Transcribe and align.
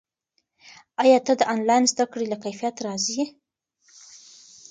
ایا 1.03 1.17
ته 1.25 1.33
د 1.39 1.41
آنلاین 1.53 1.83
زده 1.93 2.05
کړې 2.11 2.25
له 2.31 2.37
کیفیت 2.43 2.75
راضي 2.85 3.13
یې؟ 3.19 3.25